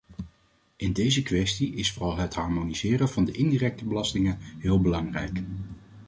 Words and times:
In 0.75 0.93
deze 0.93 1.21
kwestie 1.23 1.75
is 1.75 1.91
vooral 1.91 2.17
het 2.17 2.33
harmoniseren 2.35 3.09
van 3.09 3.25
de 3.25 3.31
indirecte 3.31 3.85
belasting 3.85 4.35
heel 4.59 4.81
belangrijk. 4.81 5.41